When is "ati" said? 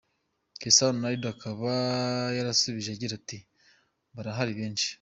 3.19-3.37